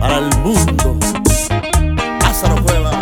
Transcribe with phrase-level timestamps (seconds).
[0.00, 0.98] Para el mundo.
[2.20, 2.96] Lázaro Cuevas.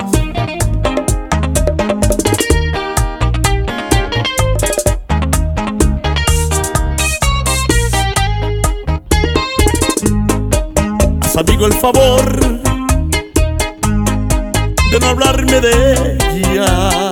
[11.23, 12.39] Haz amigo el favor
[14.91, 17.11] de no hablarme de ella.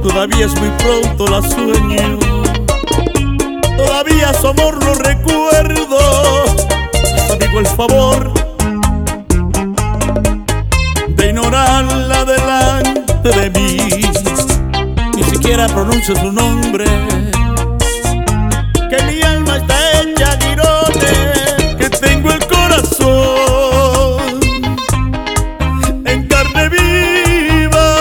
[0.00, 2.20] Todavía es muy pronto la sueño.
[3.76, 4.46] Todavía su
[13.30, 13.76] de mí.
[15.16, 16.84] Ni siquiera pronuncio su nombre.
[18.88, 21.76] Que mi alma está hecha girones.
[21.76, 24.40] Que tengo el corazón
[26.04, 27.96] en carne viva.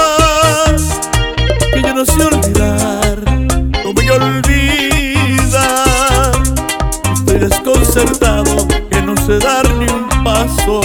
[1.73, 3.17] Que yo no sé olvidar.
[3.83, 5.65] No me olvida.
[7.13, 10.81] Estoy desconcertado que no sé dar ni un paso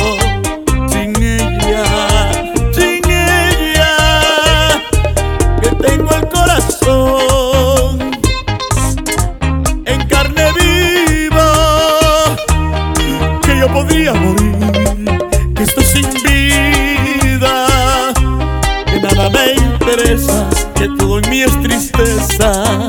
[19.91, 22.86] interesa, que todo en mí es tristeza.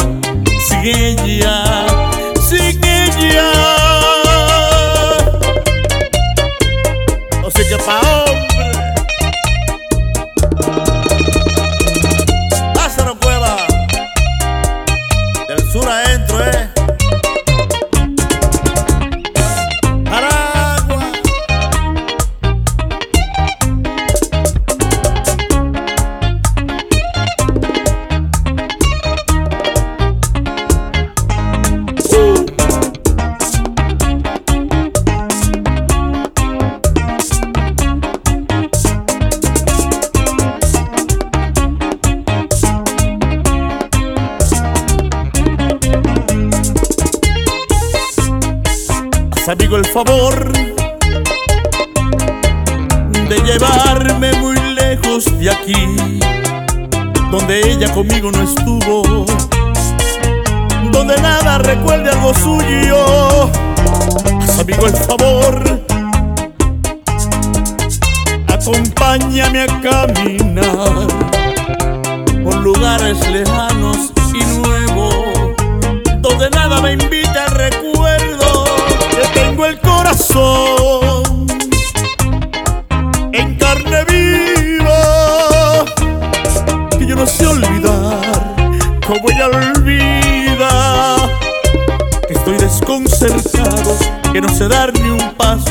[0.68, 1.71] Sin ella,
[49.52, 50.54] Amigo el favor
[53.28, 55.98] de llevarme muy lejos de aquí,
[57.30, 59.26] donde ella conmigo no estuvo,
[60.94, 63.52] donde nada recuerde algo suyo.
[64.58, 65.82] Amigo el favor,
[68.48, 71.08] acompáñame a caminar
[72.42, 73.71] por lugares lejanos
[89.12, 91.18] como ella olvida
[92.28, 93.98] que estoy desconcertado
[94.32, 95.70] que no sé dar ni un paso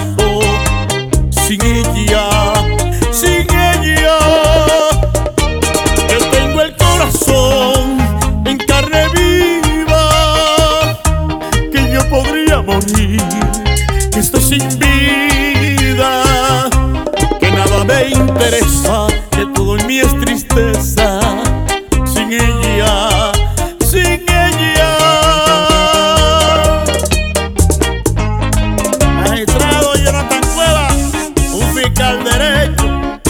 [32.01, 33.21] al derecho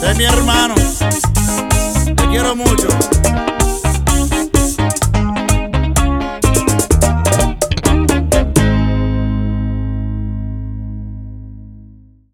[0.00, 0.81] de mi hermano.